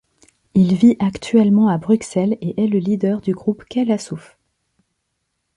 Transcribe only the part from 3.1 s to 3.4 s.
du